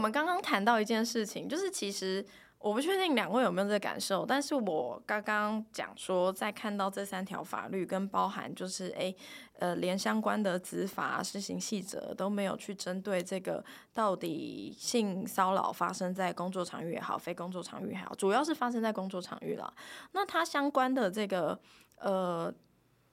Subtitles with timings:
[0.00, 2.24] 我们刚刚谈到一件事情，就是其实。
[2.58, 9.16] 我不确定两位有没有这个感受，但是我刚刚讲说，在看到这三条法律跟包含就是诶，
[9.58, 13.64] 呃，连相关的执法施行细则都没有去针对这个
[13.94, 19.72] 到底性骚扰发生在工作场域也好，非工作场域也好，主要是发生在工作场域了。
[20.12, 21.58] 那它相关的这个
[21.96, 22.52] 呃，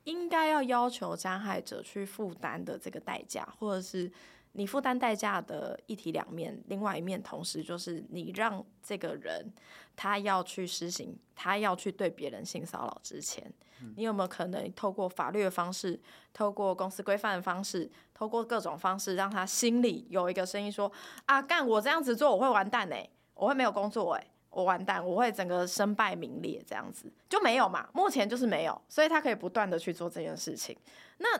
[0.03, 4.11] 应该要要求加害者去负担的这个代价，或者是。
[4.57, 9.53] 你负担代价的一体两面，另外一面同时就是你让这个人
[9.95, 13.53] 他要去实行，他要去对别人性骚扰之前，
[13.95, 16.01] 你有没有可能透过法律的方式，
[16.33, 20.91] 透过公司规范的方式，透过各种方式，让他心里有一个声音说：
[21.25, 27.87] 啊，干我这样子做我会完蛋哎，我会没有工作哎，我完蛋，我会整个身败名裂这样子就没有嘛？
[27.93, 30.75] 目前就是没有，所以他可以不断的去做这件事情。
[31.19, 31.39] 那。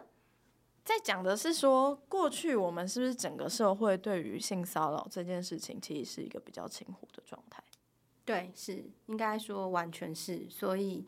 [0.88, 7.62] 在讲的是说，过去我们是不是整个社会对于性骚扰这件事情，其实是一个比较轻忽的状态？
[8.24, 10.48] 对，是应该说完全是。
[10.50, 11.06] 所以，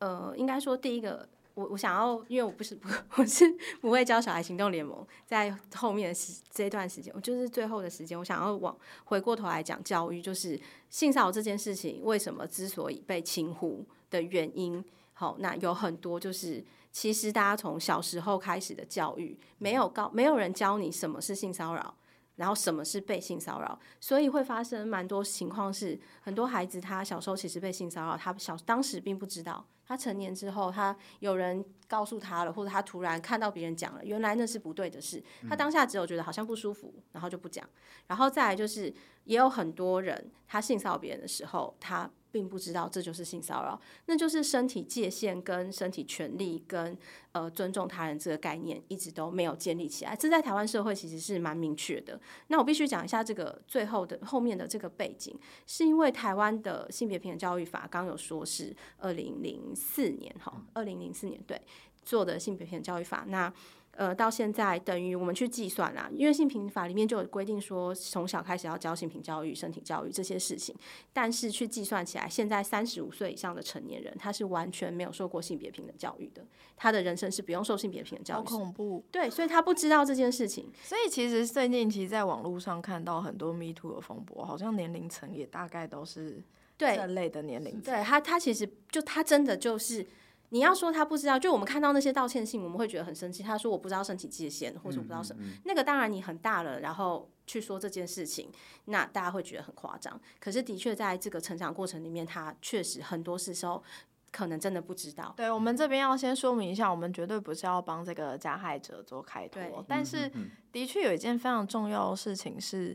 [0.00, 14.84] 呃，应该说第一个，我我想要，因为我不是不， 我是不会教小孩行动联盟，在后面的时这段时间，我就是最后的时间，我想要往回过头来讲教育，就是性骚扰这件事情为什么之所以被轻忽的原因。
[15.14, 16.62] 好，那有很多就是。
[16.92, 21.96] 其实大家从小时候开始的教育，没有告，没有人教你什么是性骚扰，
[22.36, 37.66] 然后什么是被性骚扰，所以会发生蛮多情况是，很多孩子他小时候其实被性骚扰，他小当时并不知道，他成年之后，他有人告诉他了，或者他突然看到别人讲了，原来那是不对的事，他当下只有觉得好像不舒服，然后就不讲，
[38.06, 38.92] 然后再来就是
[39.24, 42.10] 也有很多人，他性骚扰别人的时候，他。
[42.32, 46.96] 并不知道这就是性骚扰，那就是身体界限跟身体权利跟
[47.32, 50.16] 呃尊重他人这个概念一直都没有建立起来。
[50.16, 52.18] 这在台湾社会其实是蛮明确的。
[52.48, 61.60] 那我必须讲一下这个最后的后面的这个背景，是因为台湾的性别平等教育法刚有说是二零零四年哈，二零零四年对
[62.02, 63.52] 做的性别平等教育法那。
[63.94, 70.74] 呃，到现在等于我们去计算啦，因为性平法里面就有规定说，从小开始要教性平教育、身体教育这些事情。
[71.12, 76.42] 但是去计算起来，现在三十五岁以上的成年人，他是完全没有受过性别平等教育的，
[76.74, 78.36] 他的人生是不用受性别平等教育。
[78.38, 79.04] 好恐怖！
[79.12, 80.72] 对，所以他不知道这件事情。
[80.82, 86.42] 所以其实最近其实在网络上看到很多 Me Too 的风波，好像年龄层也大概都是
[86.78, 87.78] 这类的年龄。
[87.82, 90.06] 对他，他其实就他真的就是。
[90.52, 93.42] 你要说他不知道，就我们看到那些道歉信，我们会觉得很生气。
[93.42, 95.42] 他说我不知道身体界限，或者我不知道什么。
[95.42, 95.58] 嗯嗯嗯。
[95.64, 98.50] 那个当然你很大了，然后去说这件事情，
[98.84, 100.20] 那大家会觉得很夸张。
[100.38, 103.82] 可是的确在这个成长过程里面，他确实很多时候
[104.30, 105.32] 可能真的不知道。
[105.38, 109.82] 对，我们这边要先说明一下，我们绝对不是要帮这个加害者做开脱。
[109.88, 110.30] 但是
[110.70, 112.94] 的确有一件非常重要的事情是，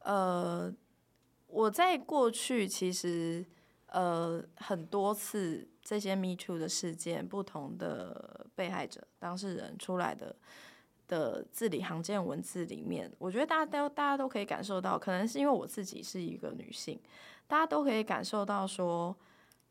[0.00, 0.70] 呃，
[1.46, 3.46] 我在过去其实
[3.86, 5.66] 呃很多次。
[5.88, 10.36] 这些 Me Too 的事件，不同的被害者、当事人出来的
[11.06, 17.00] 的字里行间文字里面，我觉得大家都大家都可以感受到，可能是因为我自己是一个女性，
[17.46, 19.16] 大家都可以感受到说，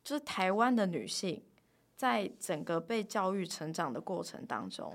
[0.04, 1.40] 就是台湾的女性
[1.96, 4.92] 在整个被教育成长的过程当中，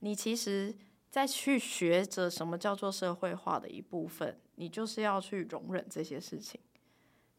[0.00, 0.74] 你其实
[1.08, 6.60] 在去学着什么叫做社会化的一部分，你就是要去容忍这些事情，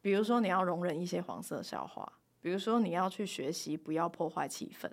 [0.01, 2.13] 比如说你要容忍一些黄色笑话。
[2.45, 4.87] 比如说，你要去学习不要破坏气氛；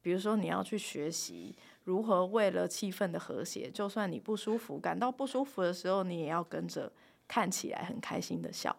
[0.00, 1.52] 比如说，你要去学习
[1.82, 6.92] 如何为了气氛的和谐，就算你不舒服、感到不舒服的时候，你也要跟着
[7.26, 8.76] 看起来很开心的笑。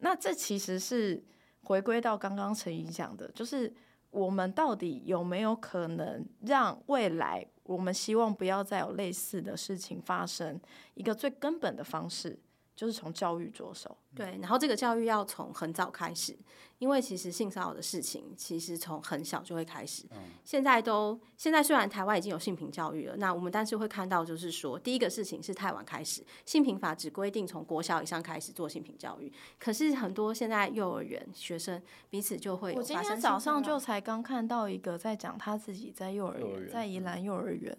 [0.00, 1.24] 那这其实是
[1.62, 3.72] 回归到刚刚陈沂讲的，就是
[4.10, 10.60] 我们到底有没有可能让未来我们希望不要再有类似的事情发生，
[10.92, 12.38] 一个最根本的方式。
[12.80, 16.34] 就是从教育着手，对，然后这个教育要从很早开始，
[16.78, 20.06] 因为其实性骚扰的事情其实从很小就会开始。
[20.12, 20.16] 嗯，
[20.46, 32.78] 现在都现在虽然台湾已经有性平教育了，那我们但是会看到就是说，第一个事情是太晚开始，性平法只规定从国小以上开始做性平教育，可是很多现在幼儿园学生彼此就会有。
[32.78, 37.76] 我今天早上就才刚看到一个在讲他自己在幼儿园，在宜兰幼儿园。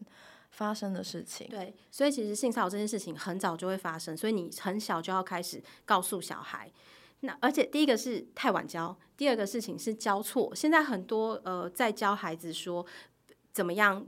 [0.51, 6.71] 发生的事情，对，所以其实性骚扰这件事情很早就会发生，所以你很小就要开始告诉小孩。
[7.21, 10.53] 那而且第一个是太晚教，第二个事情是教错。
[10.53, 12.85] 现在很多呃在教孩子说
[13.51, 14.05] 怎么样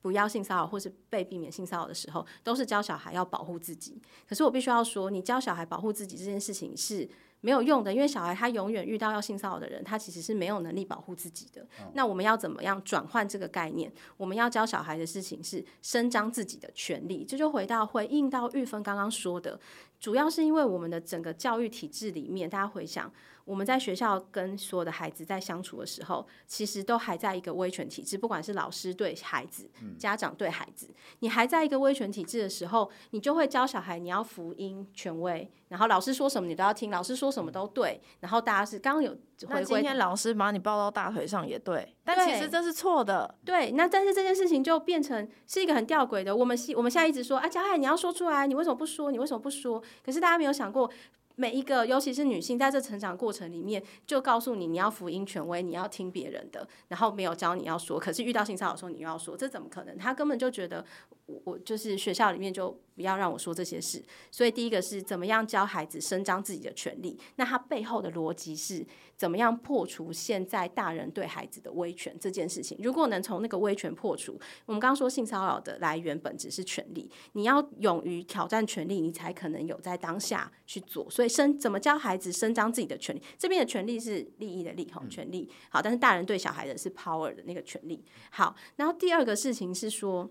[0.00, 4.00] 不要性骚扰或是被避免性骚扰的时候，都是教小孩要保护自己。
[4.28, 7.08] 可是我必须要说，你教小孩保护自己这件事情是。
[7.40, 11.62] 没有用的，因为小孩他永远遇到要性骚扰的人，他其实是没有能力保护自己的。
[11.80, 11.90] 嗯。
[11.94, 13.92] 那我们要怎么样转换这个概念？
[14.16, 17.24] 我们要教小孩的事情是伸张自己的权利。
[17.24, 19.60] 这就回到回应到玉芬刚刚说的，
[20.00, 23.12] 主要是因为我们的整个教育体制里面，大家回想。
[23.46, 39.12] 我们在学校跟所有的孩子在相处的时候，其实都还在一个威权体制，不管是老师对孩子，家长对孩子，你还在一个威权体制的时候，你就会教小孩你要福音权威，然后老师说什么你都要听，老师说什么都对，然后大家是刚刚有
[39.46, 43.32] 回归，今天老师把你抱到大腿上也对，但其实这是错的。
[43.44, 46.34] 对，那但是这件事情就变成是一个很吊诡的。
[46.34, 49.12] 我们现我们现在一直说啊，小孩你要说出来，你为什么不说？
[49.12, 49.80] 你为什么不说？
[50.04, 50.90] 可是大家没有想过。
[51.36, 58.00] 每一个，尤其是女性，在这成长过程里面，就告诉你你要福音权威，你要听别人的，然后没有教你要说。
[58.00, 59.96] 可是遇到性骚扰的时候，你又要说，这怎么可能？
[59.98, 60.84] 他根本就觉得
[61.26, 64.02] 我我就是学校里面就不要让我说这些事。
[64.30, 67.18] 所以第一个是怎么样教孩子伸张自己的权利？
[67.36, 68.86] 那他背后的逻辑是
[69.16, 72.76] 怎么样破除现在大人对孩子的威权这件事情？
[72.82, 74.32] 如果能从那个威权破除，
[74.64, 81.08] 我们刚刚说性骚扰的来源本质是权利，你要勇于挑战权利，你才可能有在当下去做。
[81.08, 81.26] 所以。
[81.36, 83.20] 伸怎么教孩子伸张自己的权利？
[83.36, 85.82] 这边的权利是利益的利，哈，权利好。
[85.82, 88.56] 但是大人对小孩的是 power 的那个权利好。
[88.76, 90.30] 然后第二个事情是说，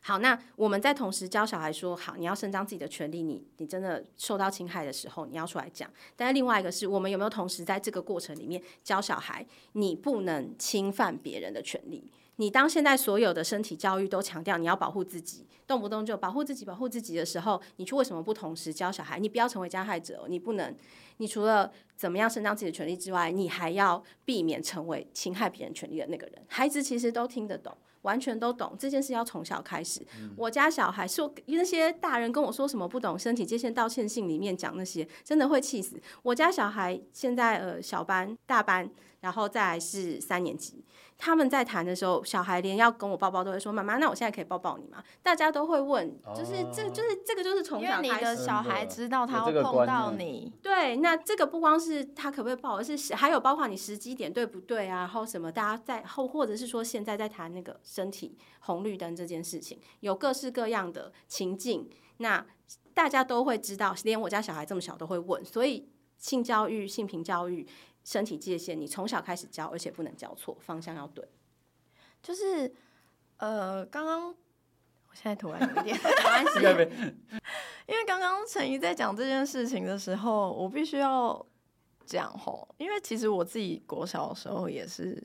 [0.00, 5.90] 好，那我们在同时教小孩说，好，你要伸张自己的权利，你你真的受到侵害的时候，你要出来讲。
[6.16, 12.10] 但是另外一个是我们有没有同时在这个过程里面教小孩，你不能侵犯别人的权利？
[12.36, 19.20] 你当现在所有的身体教育都强调你要保护自己，动不动就保护自己、保护自己的时候，你去为什么不同时教小孩？
[19.20, 20.74] 你不要成为加害者，哦你不能。
[21.18, 26.42] 你除了怎么样伸张自己的权利之外，你还要避免成为侵害别人权利的那个人。
[26.48, 27.72] 孩子其实都听得懂，
[28.04, 30.00] 完全都懂这件事，要从小开始。
[30.18, 36.00] 嗯、我家小孩说那些大人跟我说什么不懂身体界限道歉信里面讲那些，真的会气死。
[36.22, 38.88] 我家小孩现在呃小班、大班，
[39.24, 40.84] 然后再来是三年级。
[41.16, 50.52] 他们在谈的时候，小孩连要跟我抱抱都会说：“妈妈，那我现在可以抱抱你吗？”大家都会问，就是这就是这个就是从小开始，因为你的小孩知道他会碰到你。
[50.60, 54.98] 对，那这个不光是他可不可以抱，而是还有包括你时机点对不对啊？
[54.98, 55.50] 然后什么？
[55.50, 61.88] 大家在后，或者是说现在在谈那个身体红绿灯这件事情，有各式各样的情境，
[62.18, 62.44] 那
[62.92, 65.88] 大家都会知道，连我家小孩这么小都会问，所以
[66.18, 67.66] 性教育、性平教育。
[68.04, 71.26] 身体界限，你从小开始教，而且不能教错，方向要对。
[72.22, 72.72] 就是，
[73.38, 76.60] 呃，刚刚我现在突然有点没关系
[77.86, 81.44] 因为刚刚陈怡在讲这件事情的时候，我必须要
[82.06, 85.22] 讲吼，因为其实我自己国小的时候也是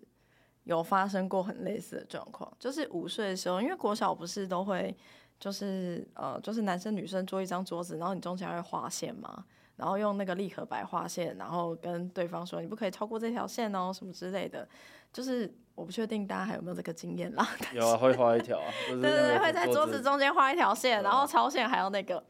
[0.63, 4.93] 有发生过很类似的状况，就是五岁的时候，因为国小不是都会
[5.39, 9.45] 就是呃，就是男生女生坐一张桌子，然后你中间会画线吗？
[9.79, 14.67] 然后用那个立可白画线，然后跟对方说，你不可以超过这条线哦，什么之类的。
[15.13, 17.47] 就是我不确定大家还有没有这个经验啦。
[17.73, 18.71] 有啊，会画一条啊。
[18.89, 22.23] 对对对，会在桌子中间画一条线，然后超线还要那个。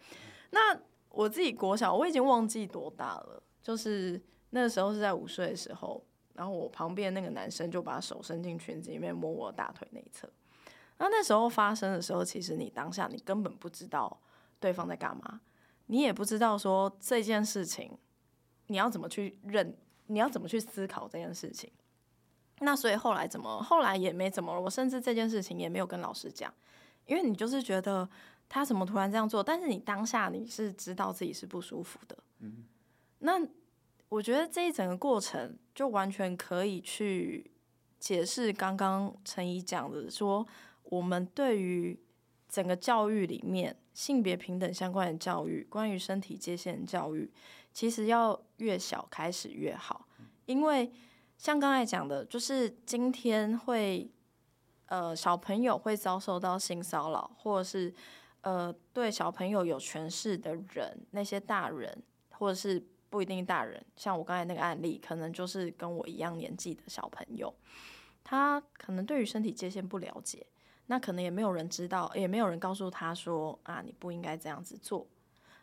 [0.51, 0.79] 那
[1.09, 4.21] 我自己国小我已经忘记多大了，就是
[4.51, 6.01] 那个时候是在五岁的时候，
[6.35, 10.29] 然后我旁边那个男生就把手伸进裙子里面摸我大腿内侧。
[10.99, 14.19] 那那时候发生的时候，其实你当下你根本不知道
[14.59, 15.41] 对方在干嘛。
[15.91, 17.91] 你也不知道说这件事情，
[18.67, 19.75] 你要怎么去认，
[20.05, 21.71] 你要怎么去思考这件事情。
[22.59, 24.61] 那所以后来怎么，后来也没怎么了。
[24.61, 26.53] 我甚至这件事情也没有跟老师讲，
[27.07, 28.07] 因为你就是觉得
[28.47, 32.15] 他怎么突然这样做，但是你当下你是知道自己是不舒服的。
[32.41, 32.65] 嗯。
[33.17, 33.41] 那
[34.09, 37.49] 我觉得这一整个过程就完全可以去
[37.99, 40.45] 解释刚刚陈怡讲的，说
[40.83, 41.99] 我们对于
[42.47, 43.75] 整个教育里面。
[43.99, 47.29] 性别平等相关的教育，关于身体界限的教育，
[47.73, 50.07] 其实要越小开始越好，
[50.45, 50.89] 因为
[51.37, 54.09] 像刚才讲的，就是今天会，
[54.85, 57.93] 呃，小朋友会遭受到性骚扰，或者是
[58.39, 67.53] 呃，对小朋友有权势的人，那些大人，或者是不一定大人，像我刚才那个案例，可能就是跟我一样年纪的小朋友，
[68.23, 70.47] 他可能对于身体界限不了解。
[70.91, 75.05] 那可能也没有人知道，也没有人告诉他说啊，你不应该这样子做。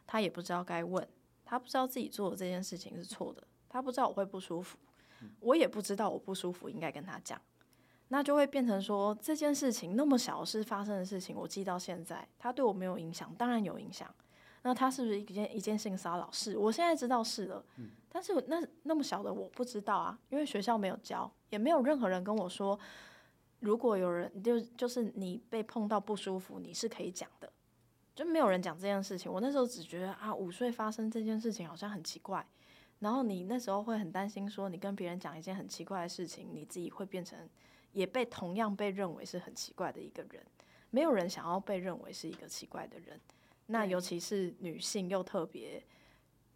[0.06, 1.04] 他也不知道该问，
[1.44, 4.78] 他不知道自己做的这件事情是错的，他不知道我会不舒服，
[5.40, 7.40] 我也不知道我不舒服应该跟他讲。
[8.06, 14.08] 那就会变成说，这件事情那么小的事发生的事情，我记到现在，他对我没有影响，当然有影响。
[14.62, 16.28] 那他是不是一件一件性骚扰？
[16.30, 17.64] 是，我现在知道是了。
[18.08, 22.78] 但是那那么小的我不知道啊，因为学校没有教，也没有任何人跟我说。
[23.66, 27.52] 如果有人就就是你被碰到不舒服，你是可以讲的，
[28.14, 29.30] 就没有人讲这件事情。
[29.30, 32.46] 我那时候只觉得啊，五岁发生这件事情好像很奇怪，
[33.00, 37.36] 然后你那时候会很担心，说你跟别人讲一件很奇怪的事情，你自己会变成
[37.90, 40.40] 也被同样被认为是很奇怪的一个人。
[40.90, 43.20] 没有人想要被认为是一个奇怪的人，
[43.66, 45.82] 那尤其是女性又特别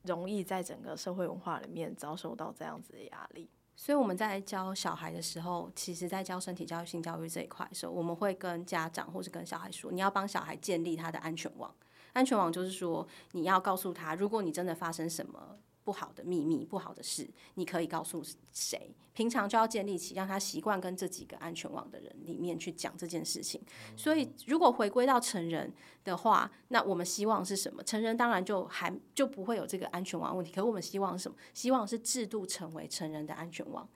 [0.04, 3.50] 容易在整个社会文化里面遭受到这样子的压力。
[3.82, 11.74] 所以我们在教小孩的时候，其实在教身体教育、性教育这一块的时候，我们会跟家长或是跟小孩说，你要帮小孩建立他的安全网。
[12.12, 15.56] 安全网就是说，你要告诉他，如果你真的发生什么。
[15.84, 18.22] 不好的秘密，不好的事，你可以告诉
[18.52, 18.94] 谁？
[19.12, 23.60] 平常就要建立起让他习惯跟这几个安全网的人里面去讲这件事情。
[23.96, 25.72] 所以，如果回归到成人
[26.04, 27.82] 的话，那我们希望是什么？
[27.82, 30.52] 成人当然就还就不会有这个安全网问题。
[30.52, 31.36] 可是我们希望是什么？
[31.52, 33.86] 希望是制度成为成人的安全网。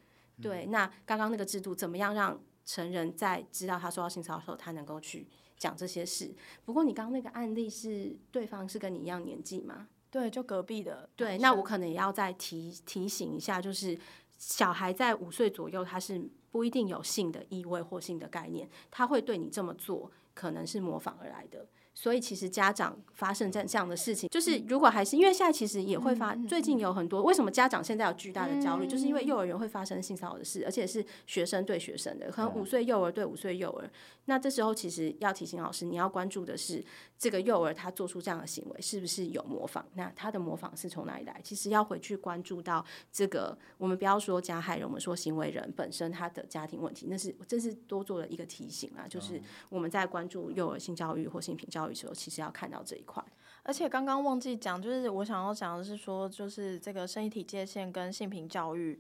[0.43, 5.27] 对，那刚刚那个制度怎么样让成人在知道他受到性骚扰的时候，他能够去
[5.57, 6.35] 讲这些事？
[6.65, 9.89] 不过，你刚刚那个案例是对方是跟你一样年纪吗？
[10.15, 11.09] 对，就隔壁的。
[11.17, 13.99] 对，那我可能也要再提提醒一下，就是
[14.39, 21.67] 小孩在五岁左右，他是不一定有性的意味或性的概念，他会对你这么做，可能是模仿而来的。
[21.95, 33.89] 所以其实家长发生这这样的事情，就是如果还是因为现在其实也会发，最近有很多为什么家长现在有巨大的焦虑，就是因为幼儿园会发生性骚扰的事，而且是学生对学生的，可能五岁幼儿对五岁幼儿。
[34.27, 36.83] 那这时候其实要提醒老师，你要关注的是
[37.19, 39.85] 这个幼儿他做出这样的行为是不是有模仿？
[39.95, 41.41] 那他的模仿是从哪里来？
[41.45, 51.84] 其实要回去关注到这个，我们不要说加害人，我们说行为人本身他的家庭问题，那是这是多做了一个提醒啊，就是我们在关注幼儿性教育或性平教育。
[51.85, 53.23] 教育时候其实要看到这一块，
[53.63, 58.99] 而且刚刚忘记讲，就是我想要讲的是说，就是这个身体界限跟性平教育，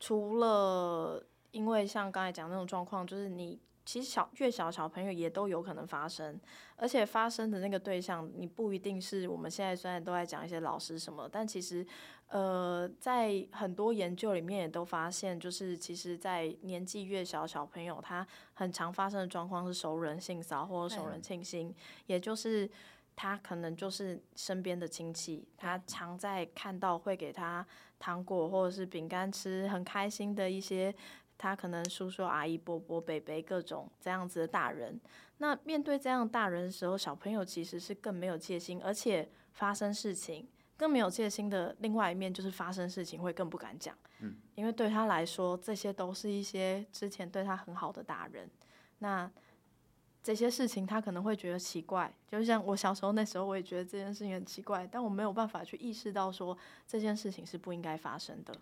[0.00, 6.40] 除了因为像刚才讲那种状况，就是你其实小越小小朋友也都有可能发生，
[6.76, 11.86] 而且发生的那个对象，你不一定是我们现在虽然都在讲一些老师什么，但其实。
[12.28, 21.74] 呃，在很多研究里面也都发现，就是其实，在年纪越小小朋友，他很常发生的状况是熟人性骚或者熟人亲亲，
[22.06, 22.66] 也就是
[23.14, 27.66] 他可能就是身边的亲戚，他常在看到会给他
[27.98, 30.94] 糖果或者是饼干吃，很开心的一些，
[31.42, 35.00] 他可能叔叔阿姨伯伯伯伯各种这样子的大人。
[35.38, 40.48] 那面对这样大人的时候，小朋友其实是更没有戒心，而且发生事情。
[40.74, 48.50] 更没有戒心的另外一面，就是发生事情会更不敢讲，嗯，因为对他来说，这些都是一些之前对他很好的大人，
[48.98, 49.30] 那
[50.24, 58.52] 这些事情他可能会觉得奇怪，就像我小时候那时候，我也觉得这件事情很奇怪，但我没有办法去意识到说这件事情是不应该发生的。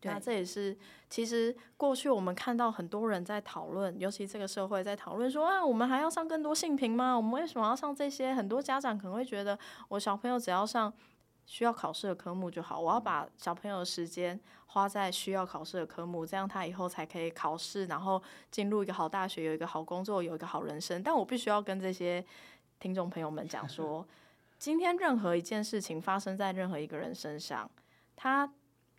[0.00, 0.76] 对，那这也是
[1.08, 7.16] 其实过去我们看到很多人在讨论，尤其这个社会在讨论说啊，我们还要上更多性平吗？
[7.16, 8.34] 我们为什么要上这些？
[8.34, 10.92] 很多家长可能会觉得，我小朋友只要上。
[11.48, 14.36] 需要考试的科目就好，我要把小朋友的时间
[14.66, 21.00] 花在需要考试的科目，这样他以后才可以考试，然后进入一个好大学，有一个好工作，有一个好人生。
[21.04, 22.24] 但我必须要跟这些
[22.80, 24.04] 听众朋友们讲说，
[24.58, 27.70] 今天任何一件事情发生在任何一个人身上，
[28.16, 28.52] 他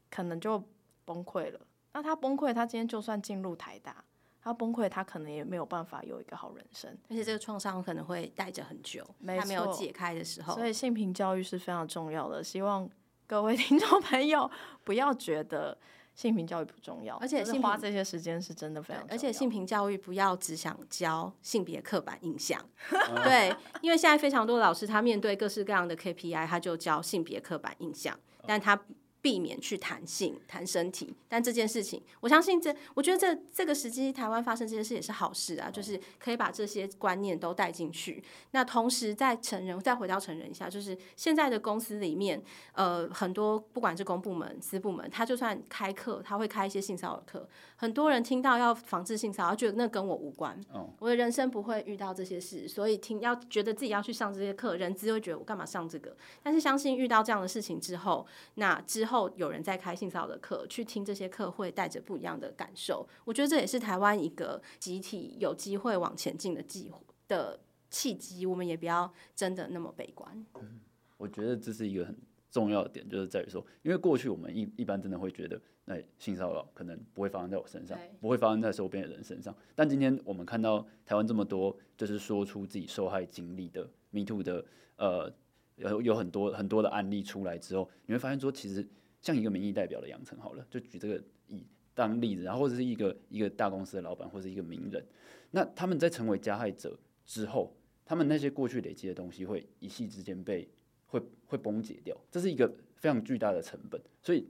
[0.10, 0.64] 可能就
[1.08, 1.60] 崩溃了。
[1.94, 4.04] 那他崩溃，他今天就算进入台大。
[4.40, 10.54] 他崩溃，他可能也没有办法有一个好人生，而且这个创伤可能会带着很久，他没有解开的时候。
[10.54, 12.90] 所以性平教育是非常重要的，希望
[13.26, 14.50] 各位听众朋友
[14.86, 15.78] 不要觉得
[16.16, 19.16] 性平教育不重要，而且花这些时间是真的非常重要。
[19.16, 22.64] 而且性平教育不要只想教性别刻板印象，
[23.26, 28.80] 对，因为现在非常多老师他面对各式各样的 KPI，他就教性别刻板印象，但他。
[29.22, 38.24] 避免去谈性、谈身体，但这件事情，我相信这，我觉得这这个时机台湾发生这件事也是好事啊，就是可以把这些观念都带进去。
[38.52, 42.42] 那同时在成人，再回到成人一下，就是现在的公司里面，
[42.74, 50.58] 呃，很多不管是公部门、私部门，他就算开课，他会开一些性骚扰课，很多人听到要防治性骚扰，觉得那跟我无关，
[51.00, 56.16] 我的人生不会遇到这些事，所以听要觉得自己要去上这些课，人资会觉得我干嘛上这个？
[56.42, 59.17] 但是相信遇到这样的事情之后，那之后。
[59.18, 63.08] 后有人在开性骚扰的课，去听这些课会带着不一样的感受。
[63.26, 67.60] 我觉得这也是台湾一个集体有机会往前进的机会的
[67.90, 68.46] 契机。
[68.46, 70.46] 我们也不要真的那么悲观。
[70.62, 70.80] 嗯，
[71.18, 72.16] 我觉得这是一个很
[72.52, 79.56] 重要的点，就是在于说，因为过去我们一一般真的会觉得，那性骚扰可能不会发生在我身上，不会发生在周边的人身上。
[79.74, 84.64] 但今天我们看到台湾这么多，就是说出自己受害经历的 Me Too 的，
[84.98, 85.34] 呃，
[85.78, 88.88] 有有很多很多的案例出来之后，你会发现说，其实。
[89.22, 95.04] 像一个民意代表的养成好了，就举这个以当例子，然后或者是一个一个大公司的老板或者一个名人，
[95.52, 100.70] 那他们在成为加害者之后，他们那些过去累积的东西会一夕之间被
[101.08, 104.00] 会会崩解掉，这是一个非常巨大的成本。
[104.22, 104.48] 所以，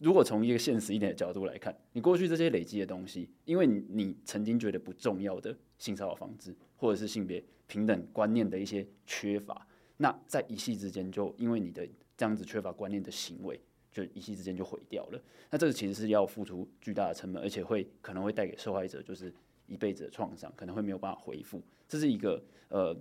[0.00, 13.60] 如果从一个现实一点的角度来看，你过去这些累积的东西，因为你曾经觉得不重要的性骚扰防治或者是性别平等观念的一些缺乏，那在一夕之间，就因为你的这样子缺乏观念的行为，
[13.98, 15.20] 就一夕之间就毁掉了。
[15.50, 19.32] 那这个其实是要付出巨大的成本，而且会可能会带给受害者就是
[19.66, 21.60] 一辈子的创伤，可能会没有办法恢复。
[21.88, 22.96] 这是一个呃，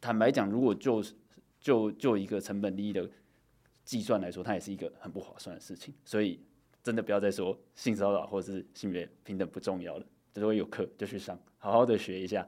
[0.00, 1.02] 坦白讲，如果就
[1.60, 3.08] 就就一个成本利益的
[3.84, 5.94] 计算来说，它也是一个很不划算的事情。
[6.04, 6.40] 所以
[6.82, 10.06] 真的不要再说性骚扰或者是性别平等不重要了。
[10.34, 12.46] 如果有课就去上，好好的学一下。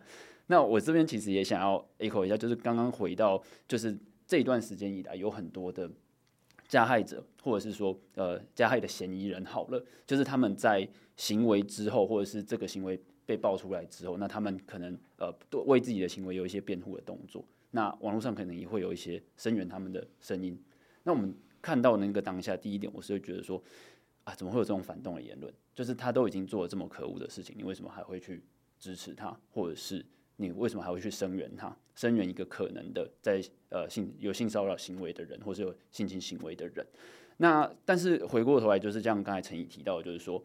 [0.48, 5.90] 那我这边其实也想要 echo 一下，就是刚刚回到，就是这一段时间以来，有很多的
[6.68, 15.34] 加害者，或者是说呃加害的嫌疑人，好了，就是他们在行为之后，或者是这个行为被爆出来之后，那他们可能呃
[15.66, 20.62] 为自己的行为有一些辩护的动作，那网络上可能也会有一些声援他们的声音。
[21.02, 23.62] 那我们看到那个当下，第一点，我是会觉得说
[24.24, 25.52] 啊，怎么会有这种反动的言论？
[25.74, 28.42] 就是他都已经做了这么可恶的事情，你为什么还会去
[28.78, 30.04] 支持他，或者是？
[30.40, 31.76] 你为什么还会去声援他？
[31.96, 36.86] 声援一个可能的在呃性有性骚扰行为的人，或是有性侵行为的人？
[37.38, 40.42] 那但是回过头来，就是像刚才陈怡提到，就是说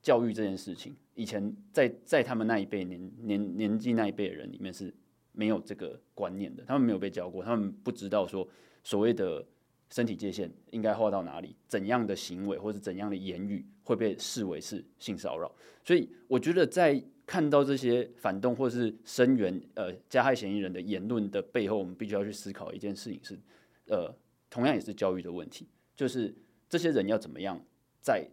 [0.00, 4.94] 教育这件事情，以前在在他们那一辈年年年纪那一辈的人里面是
[5.32, 8.48] 没有这个观念的，他们没有被教过，他们不知道说
[8.84, 9.44] 所谓的
[9.90, 15.52] 身体界限应该画到哪里，怎样的行为或者怎样的言语会被视为是性骚扰。
[15.84, 23.38] 所以我觉得在看到这些反动或是声援呃加害嫌疑人的言论的背后，我们必须要去思考一件事情是，
[23.86, 24.14] 呃，
[24.50, 26.34] 同样也是教育的问题，就是
[26.68, 27.58] 这些人要怎么样
[28.00, 28.28] 在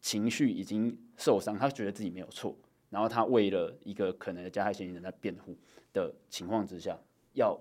[0.00, 2.56] 情绪已经受伤，他觉得自己没有错，
[2.90, 5.56] 然后他为了一个可能的加害嫌疑人在辩护
[5.92, 6.98] 的情况之下，
[7.32, 7.58] 要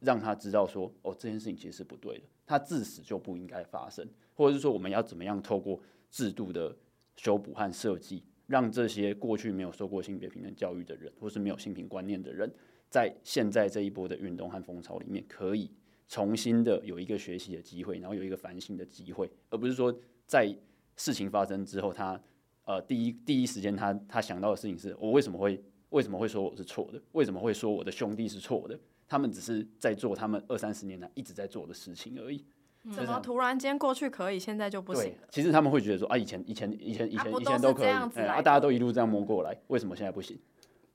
[0.00, 5.80] 让他知道说，哦，这件事情其实是不对的，他自始就不应该发生，或者是说我们要怎么样透过
[6.10, 6.74] 制度的
[7.16, 8.24] 修补和设计。
[8.46, 12.50] 让这些过去没有受过性别平等教育的人，或是没有性平观念的人，
[12.88, 15.70] 在现在这一波的运动和风潮里面，可以
[16.08, 19.92] 重新的有一个学习的机会，然后有一个反省的机会，而不是说
[20.26, 20.56] 在
[20.96, 22.20] 事情发生之后，他
[22.64, 27.02] 呃第一第一时间他他想到的事情是我为什么会为什么会说我是错的？
[27.12, 28.78] 为什么会说我的兄弟是错的？
[29.08, 32.44] 他们只是在做他们二三十年来一直在做的事情而已。
[32.94, 35.28] 怎么突然间过去可以，现在就不行了？
[35.30, 40.38] 其实他们会觉得说啊，以前以前以前以前以前都可以，啊，啊，大家都一路这样摸过来，为什么现在不行？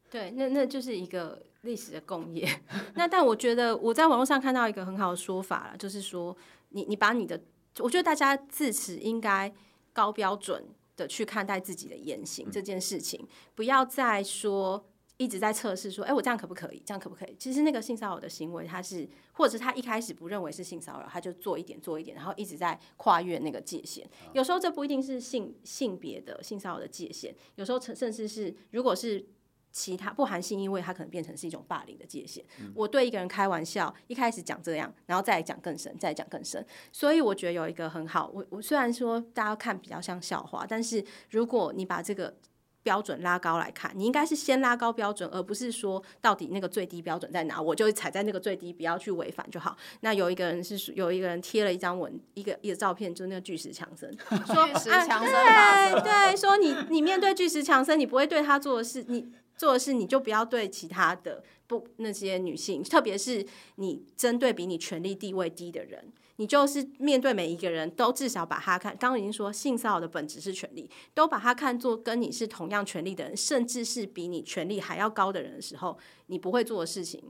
[0.10, 2.48] 对，那那就是一个历史的共业。
[2.96, 6.36] 那但我觉得我在网络上看到一个很好的说法了，就是说
[6.70, 7.42] 你你把你的，
[7.80, 9.52] 我觉得大家自此应该
[9.94, 14.86] 高标准的去看待自己的言行这件事情，不要再说。
[15.22, 16.82] 一直在测试说，哎、欸，我这样可不可以？
[16.84, 17.36] 这样可不可以？
[17.38, 24.04] 其实那个性骚扰的行为，他是，或者是他一开始不认为是性骚扰，他就做一点做一点，然后一直在跨越那个界限。
[24.34, 29.24] 有时候这不一定是性性别的性骚扰的界限，有时候甚至是如果是
[29.72, 32.44] 其他不含性意味，它可能变成是一种霸凌的界限。
[32.60, 36.66] 嗯、我对一个人开玩笑，一开始讲这样，然后再讲更深，再讲更深。
[36.92, 42.36] 所以我觉得有一个很好，我我虽然说大家看比较像笑话，但是如果你把这个。
[42.84, 49.78] 标准拉高来看，你应该是先拉高标准，而不是说到底那个最低标准在哪，我就踩在那个最低，不要去违反就好。
[50.00, 54.12] 那有一个人是有一个人贴了一张文，一个一个照片，就是那个巨石强森，
[54.48, 63.46] 说 巨石强森，对对，说你 你面对巨石强森，你不会对他做的事，你做的事你就不要对其他的不那些女性，特别是
[63.76, 66.12] 你针对比你权力地位低的人。
[66.38, 75.96] 你就是面对每一个人都至少把他看，刚刚已经说性骚扰的本质是权力，都把他看作跟你是同样权力的人，甚至是比你权力还要高的人的时候，
[76.26, 77.22] 你不会做的事情，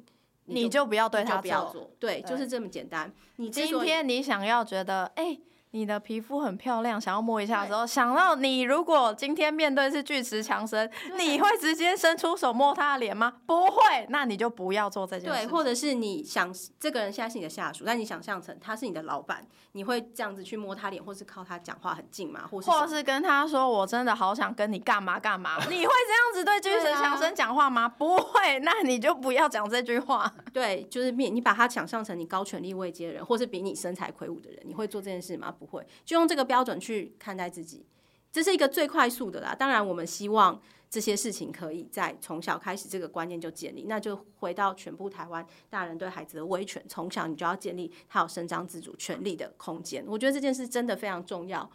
[0.45, 3.13] 你就，你就不要对他做，不要做，对，对，就是这么简单。
[3.35, 5.41] 你今天你想要觉得，哎、欸。
[5.71, 13.33] 你的皮肤很漂亮，想要摸一下的时候，想到你如果今天面对是巨石强森，你会直接伸出手摸他的脸吗？
[13.45, 15.45] 不会，那你就不要做这件事。
[15.45, 22.41] 对，或者是你想这个人现在是你的下属，但你想象成他是你的老板，你会这样子去摸他脸，或是靠他讲话很近吗？
[22.51, 25.55] 或是或是跟他说我真的好想跟你干嘛干嘛？
[25.71, 27.87] 你会这样子对巨石强森讲话吗？
[27.87, 30.29] 不会，那你就不要讲这句话。
[30.51, 35.55] 对，就是面你把他想象成你高权力位阶的人，或是比你身材魁梧的人，你会做这件事吗？
[35.61, 37.85] 不会，就用这个标准去看待自己，
[38.31, 39.53] 这是一个最快速的啦。
[39.53, 43.85] 当然，我们希望这些事情可以在从小开始，这个观念就建立。
[43.87, 50.03] 那就回到全部台湾大人对孩子的威权，从小你就要建立他有伸张自主权利的空间。
[50.07, 51.69] 我觉得这件事真的非常重要。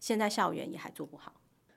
[0.00, 1.32] 现在校园也还做不好。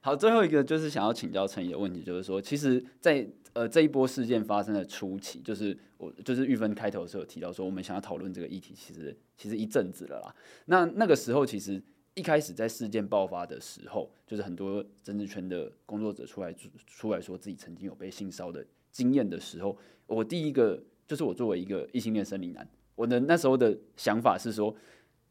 [0.08, 10.34] 好，最后一个就是想要请教陈怡的问题，就是说，其实在，呃这一波事件发生的初期，就是我就是玉芬开头的时候有提到说，我们想要讨论这个议题，其实其实一阵子了啦。
[10.68, 22.66] 那那个时候，其实一开始在事件爆发的时候，就是很多政治圈的工作者出来出来说自己曾经有被性骚的经验的时候，我第一个就是我作为一个异性恋生理男，
[22.96, 24.74] 我的那时候的想法是说，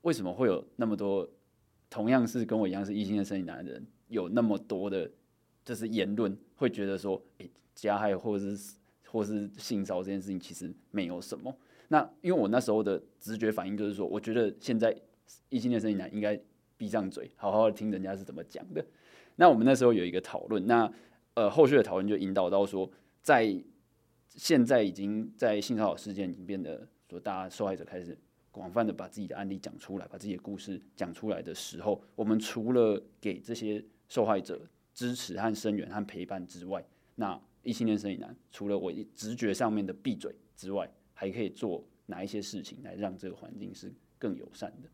[0.03, 1.27] 为什么会有那么多
[1.89, 5.11] 同样是跟我一样是异性恋生理男的人，有那么多的，
[5.65, 8.75] 就是言论会觉得说，诶，加害或者是
[9.07, 11.57] 或是性骚扰这件事情其实没有什么。
[11.89, 14.95] 那因为我那时候的直觉反应就是说，我觉得现在
[15.49, 16.39] 异性恋生理男应该
[16.77, 18.85] 闭上嘴，好好的听人家是怎么讲的。
[19.37, 20.93] 那我们那时候有一个讨论，那
[21.35, 22.91] 呃后续的讨论就引导到说，
[23.23, 23.63] 在
[24.29, 28.19] 现在已经在性骚扰事件已经变得说，大家受害者开始
[28.51, 34.61] 广泛的把自己的案例讲出来，把自己的故事讲出来的时候，我们除了给这些受害者
[34.95, 44.89] 支持和声援和陪伴之外，那异性恋生理男除了我直觉上面的闭嘴之外，还可以做哪一些事情来让这个环境是更友善的？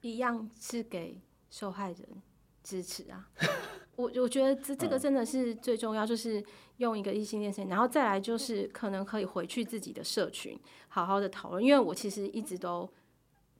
[0.00, 1.20] 一样是给
[1.50, 2.08] 受害人
[2.62, 3.28] 支持啊。
[3.96, 6.42] 我我觉得这这个真的是最重要，就是
[6.78, 11.62] 用一个异性恋生，然后再来就是可能可以回去自己的社群，好好的讨论。
[11.62, 12.90] 因为我其实一直都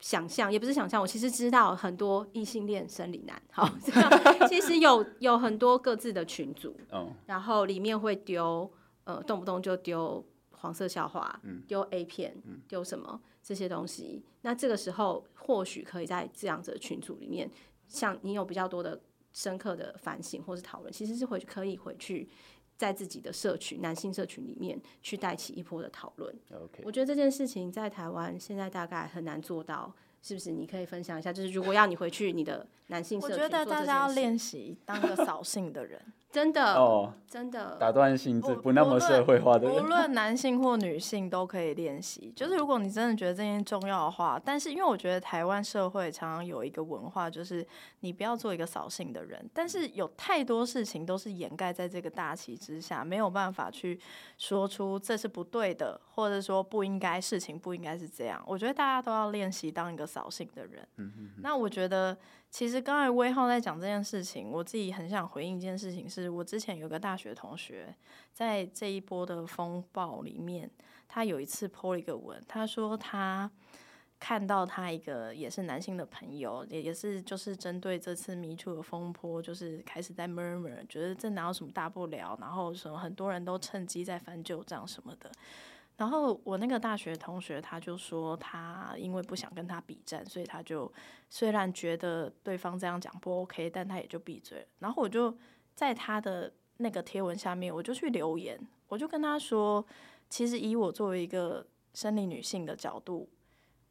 [0.01, 3.69] 想象，也不是想象，我其实知道很多异性恋生理男，好，
[4.49, 6.75] 其实有有很多各自的群组，
[7.25, 8.69] 然后里面会丢
[9.05, 12.35] 呃动不动就丢黄色笑话，丢 A 片，
[12.67, 14.21] 丢什么这些东西。
[14.41, 17.49] 那这个时候或许可以在这样子的群组里面，
[17.87, 18.99] 像你有比较多的。
[19.33, 22.27] 深刻的反省或是讨论，其实是回可以回去
[22.81, 26.35] 在自己的社群、男性社群里面去带起一波的讨论。
[26.81, 30.51] 我觉得这件事情在台湾现在大概很难做到，是不是？
[30.51, 36.01] 你可以分享一下，就是如果要你回去你的男性社群，我觉得大家要练习当个扫兴的人。
[36.31, 42.31] 真的哦，真的打断性质，不那么社会化的人，无论男性或女性都可以练习。
[42.33, 47.67] 就是如果你真的觉得这件重要的话，但是因为我觉得台湾社会常常有一个文化，就是
[47.99, 49.45] 你不要做一个扫兴的人。
[49.53, 53.99] 但是有太多事情都是掩盖在这个大旗之下，没有办法去
[54.37, 58.41] 说出这是不对的，或者说不应该，事情不应该是这样。
[58.47, 60.87] 我觉得大家都要练习当一个扫兴的人。
[61.41, 62.17] 那我觉得。
[62.51, 67.95] 其实刚才威浩在讲这件事情，我自己很想回应一件事情，是我之前有个大学同学，
[68.33, 70.69] 在这一波的风暴里面，
[71.07, 73.49] 他有一次 po 了一个文，他说他
[74.19, 85.31] 看到他一个也是男性的朋友，也也是就是针对这次 Me Too 的风波，就是开始在 murmur，觉得这哪有什么大不了，然后什么很多人都趁机在翻旧账什么的。
[86.01, 90.91] 然后我那个大学同学他就说，他因为不想跟他比战，所以他就
[91.29, 94.65] 虽然觉得对方这样讲不 OK，但他也就闭嘴了。
[94.79, 95.37] 然后我就
[95.75, 99.85] 在他的那个贴文下面，我就去留言，我就跟他说，
[100.27, 103.29] 其实以我作为一个生理女性的角度，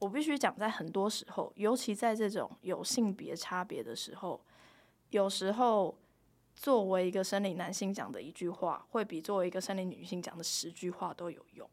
[0.01, 4.45] 我必须讲，在很多时候，尤其在这种有性别差别的时候，
[5.11, 5.97] 有时候
[6.57, 11.71] 作为一个生理男性讲的一句话，会比作为一个生理女性讲的十句话都有用。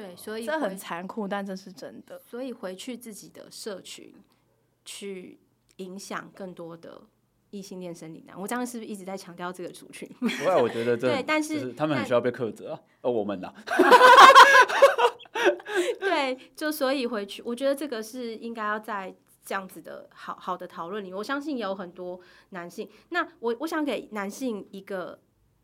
[0.00, 2.20] 对，所以这很残酷，但这是真的。
[2.26, 4.14] 所以回去自己的社群，
[4.84, 5.38] 去
[5.76, 7.02] 影响更多的
[7.50, 8.40] 异性恋生理男。
[8.40, 10.08] 我这样是不是一直在强调这个族群？
[10.18, 12.80] 不会，我觉得这对，但是、是他们很需要被克责啊。
[13.02, 13.52] 而我们呢？
[16.00, 21.12] 对，就所以回去，我觉得这个是应该要在这样子的好好的讨论里。
[21.12, 22.88] 我相信有很多男性。
[23.10, 25.20] 那我我想给男性一个。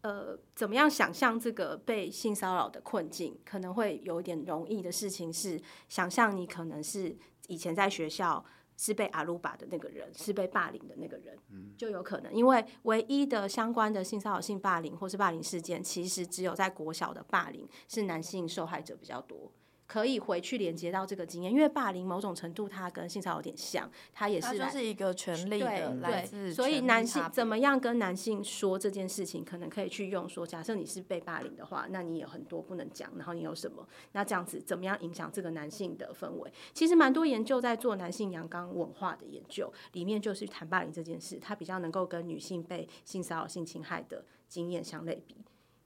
[0.07, 3.37] 呃，怎么样想象这个被性骚扰的困境？
[3.45, 7.17] 可能会有一点容易的事情是，想象你可能是
[7.49, 8.45] 以前在学校
[8.77, 11.37] 是被阿鲁巴的那个人，是被霸凌的那个人，
[11.77, 19.51] 就有可能，因为唯一的相关的性骚扰、性霸凌或是霸凌事件，其实只有在国小的霸凌是男性受害者比较多。
[19.87, 36.53] 可以回去连接到这个经验，因为霸凌某种程度它跟性骚扰有点像，它也是就是一个权利的来自对，所以男性怎么样跟男性说这件事情，可能可以去用说，假设你是被霸凌的话，那你有很多不能讲，然后你有什么，那这样子怎么样影响这个男性的氛围？
[36.75, 45.37] 其实蛮多研究在做男性阳刚文化的研究，里面就是谈霸凌这件事，它比较能够跟女性被性骚扰、性侵害的经验相类比，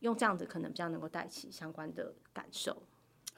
[0.01, 2.83] 用这样子可能比较能够带起相关的感受。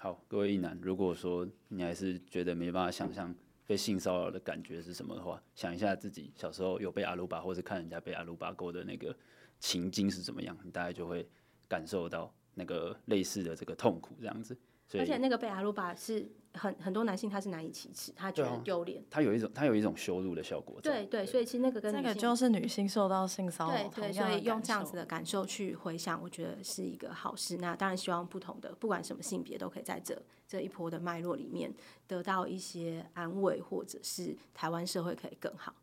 [0.02, 3.32] 好，各位一男，如果说你还是觉得没办法想象
[3.64, 9.16] 被性骚扰的感觉是什么的话，想一下自己小时候有被阿鲁巴，或者看人家被阿鲁巴勾的那个
[9.60, 11.24] 情境是怎么样，你大概就会
[11.68, 14.58] 感受到那个类似的这个痛苦，这样子。
[14.94, 20.80] 而且那个被阿鲁巴是很很多男性他是难以启齿，他觉得丢脸，他有一种他有一种羞辱的效果。
[20.82, 27.56] 对对，所以其实那个跟那个就是女性受到性骚扰，对对，所以用这样子的感受去回想，我觉得是一个好事。
[27.56, 31.72] 那当然希望不同的不管什么性别都可以在这这一波的脉络里面
[32.06, 35.74] 得到一些安慰，或者是台湾社会可以更好。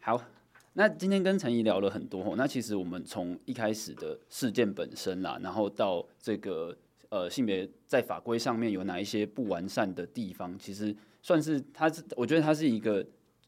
[0.00, 0.20] 好，
[0.72, 6.76] 那今天跟陈怡聊了很多，那其实我们从一开始的事件本身啦，然后到这个。
[7.12, 13.06] 呃性别在法规上面有哪一些不完善的地方，其实算是它是我觉得它是一个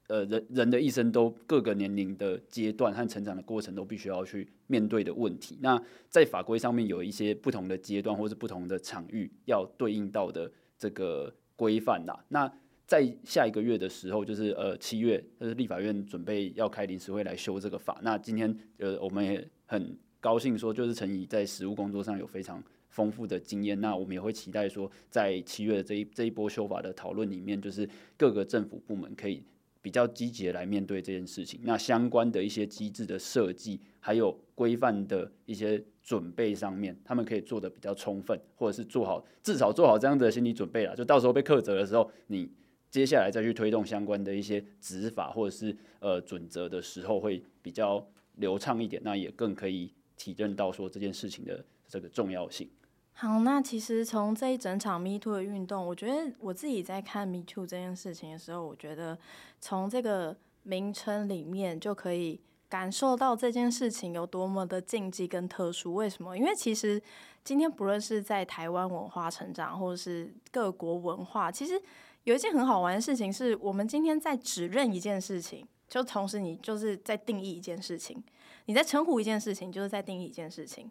[0.09, 5.59] 呃人人的一生都各个年龄的阶段和成长的过程都必须要去面对的问题。
[5.63, 12.23] 那在法规上面有一些不同的阶段或是不同的场域要对应到的这个规范啦。
[12.29, 12.53] 那
[12.87, 17.99] 在下一个月的时候，就是呃七月，就是立法院准备要开临时会来修这个法。
[18.03, 22.63] 那今天呃我们也很高兴说，就是陈怡在实务工作上有非常
[22.95, 23.81] 丰富的经验。
[23.81, 29.43] 那我们也会期待说，在七月的这一这一波修法的讨论里面，就是各个政府部门可以
[29.83, 31.61] 比较积极的来面对这件事情。
[31.65, 40.95] 那相关的一些机制的设计，还有规范的一些准备上面，他们可以做得比较充分，或者是做好至少做好这样的心理准备了。
[40.95, 42.49] 就到时候被克责的时候，你。
[42.95, 52.69] 接下来再去推动相关的一些执法或者是呃准则的时候，会比较流畅一点，那也更可以体认到说这件事情的这个重要性。
[53.15, 59.19] 好，那其实从这一整场 Me Too 的运动，我觉得我自己在看 Me Too 这件事情的时候，我觉得
[59.61, 65.95] 从这个名称里面就可以感受到这件事情有多么的禁忌跟特殊。
[65.95, 66.37] 为什么？
[66.37, 67.01] 因为其实
[67.43, 71.81] 今天不论是在台湾文化成长，或者是各国文化，其实。
[72.25, 78.17] 有一件很好玩的事情是，我们今天在指认一件事情，就同时你就是在定义一件事情；
[78.65, 80.91] 你在称呼一件事情，就是在定义一件事情。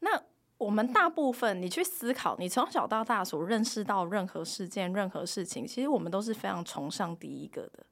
[0.00, 0.22] 那
[0.58, 7.84] 我们大部分你去思考，你从小到大所认识到任何事件、任何事情，其实我们都是非常崇尚第一个的。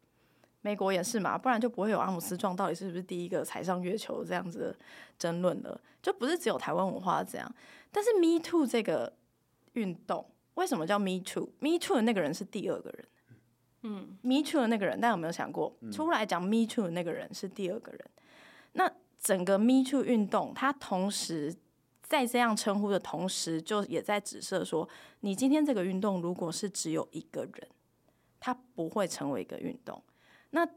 [0.63, 4.77] 美国也是嘛，不然就不会有阿姆斯壮到底是不是第一个踩上月球这样子的
[5.19, 5.79] 争论了。
[6.01, 7.55] 就不是只有台湾文化这样，
[7.93, 9.13] 但是 Me Too 这个
[9.75, 10.27] 运动。
[10.55, 13.09] 为什么叫 Me Too？Me Too 的那个人是第二个人，
[13.83, 18.01] 嗯，Me Too 的那个人，大家有没有想过，出来讲 Me Too 的那个人是第二个人？
[18.73, 21.55] 那整个 Me Too 运动，它同时
[22.07, 24.89] 在这样称呼的同时，就也在指涉说，
[25.21, 27.69] 你今天这个运动如果是只有一个人，
[28.39, 30.03] 它不会成为一个运动。
[30.51, 30.69] 那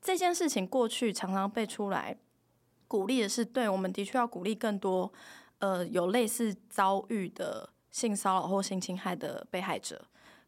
[0.00, 2.16] 这件事情过去常常被出来
[2.88, 5.12] 鼓励的是，对，我们的确要鼓励更多，
[5.58, 7.70] 呃，有类似遭遇的。
[7.92, 10.00] 性骚扰或性侵害的被害者，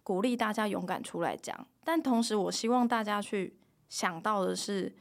[0.05, 1.67] 鼓励大家勇敢出来讲。
[1.83, 3.57] 但同时，我希望大家去
[3.89, 4.95] 想到的是，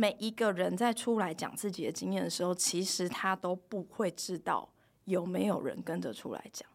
[0.00, 4.66] 每一个人在出来讲自己的经验的时候，其实他都不会知道
[5.04, 6.66] 有没有人跟着出来讲。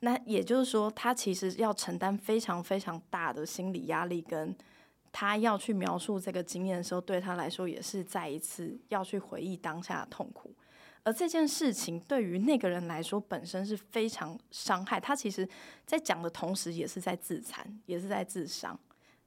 [0.00, 4.52] 那也就是说，他其实要承担非常非常大的心理压力，跟
[5.12, 10.52] 他要去描述这个经验的时候，对他来说也是再一次要去回忆当下的痛苦。
[11.04, 15.48] 而这件事情对于那个人来说本身是非常伤害，他其实，
[15.86, 18.76] 在讲的同时也是在自残，也是在自伤。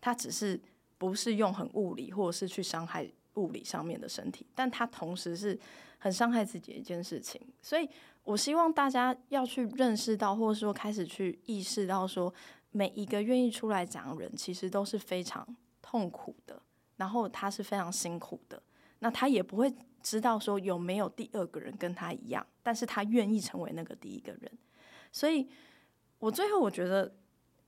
[0.02, 0.60] 他只是
[1.08, 5.60] 不是用很物理或者是去伤害物理上面的身体，但他同时是
[5.98, 7.42] 很伤害自己的一件事情。
[7.62, 7.88] 所以
[8.24, 12.34] 我希望大家要去认识到，或者说开始去意识到，说
[12.72, 15.46] 每一个愿意出来讲的人，其实都是非常
[15.82, 16.62] 痛苦的，
[16.98, 18.62] 然后他是非常辛苦的，
[19.00, 19.74] 那他也不会。
[20.04, 24.52] 知道说有没有第二个人跟他一样，但是他愿意成为那个第一个人，
[25.14, 25.48] 所以
[26.20, 27.10] 我最后我觉得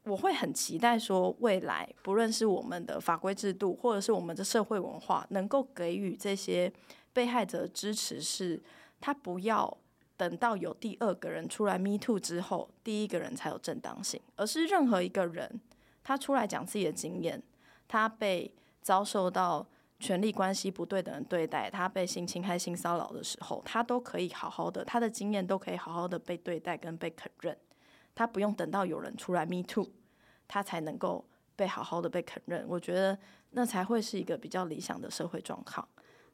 [0.06, 6.72] 我会很期待说，未来不论是我们的法规制度，或者是我们的社会文化，能够给予这些
[7.12, 8.62] 被害者支持，是
[9.02, 9.78] 他不要
[10.16, 15.60] 等到有第二个人出来 Me Too 之后，第一个人才有正当性，而是任何一个人
[16.04, 17.42] 他出来讲自己的经验，
[17.88, 19.68] 他被遭受到。
[19.98, 27.58] 权力关系不对等的对待，他被性侵害、性骚扰的时候，他都可以好好的，他的经验都可以好好的被对待跟被肯认，
[28.16, 29.88] 他不用等到有人出来 Me Too，
[30.48, 31.24] 他才能够
[31.56, 32.66] 被好好的被肯认。
[32.68, 33.20] 我觉得
[33.52, 35.88] 那才会是一个比较理想的社会状况。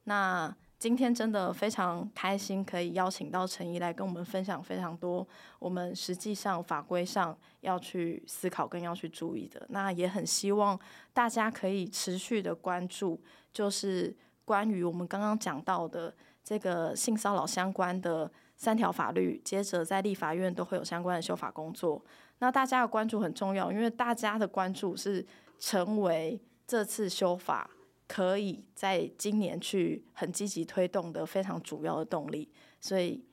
[0.05, 0.55] 那。
[0.81, 5.27] 今天真的非常开心，可以邀请到陈怡来跟我们分享非常多
[5.59, 9.63] 我们实际上法规上要去思考跟要去注意的。
[9.69, 10.79] 那也很希望
[11.13, 13.21] 大家可以持续的关注，
[13.53, 14.11] 就是
[14.43, 16.11] 关于我们刚刚讲到的
[16.43, 21.99] 这个性骚扰相关的三条法律，接着在立法院都会有相关的修法工作。
[22.37, 25.25] 那大家的关注很重要，因为大家的关注是
[25.57, 27.67] 成为这次修法。
[28.07, 32.49] 可以在今年去很积极推动的非常主要的动力，
[32.81, 33.23] 所以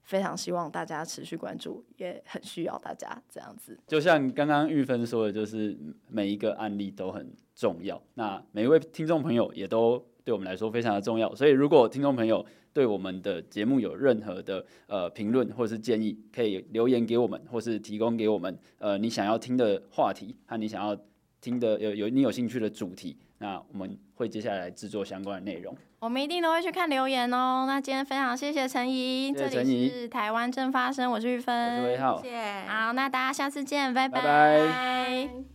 [0.00, 3.78] 非常希望大家持续关注，也很需要大家这样子。
[3.86, 5.76] 就像刚刚玉芬说的，就是
[6.08, 11.34] 每一个案例都很重要，那每一位听众朋友也都对我们来说非常的重要。
[11.34, 20.96] 所以如果听众朋友对我们的节目有任何的呃评论或是建议，可以留言给我们，或是提供给我们呃你想要听的话题和你想要
[21.40, 23.16] 听的有有你有兴趣的主题。
[23.38, 25.76] 那我们会接下来制作相关的内容。
[25.98, 27.64] 我们一定都会去看留言哦。
[27.66, 32.62] 那今天非常谢谢陈怡，这里是台湾正发生，我是玉芬，我是魏浩，谢谢。
[32.66, 34.20] 好，那大家下次见，拜拜。
[34.20, 35.53] 拜拜。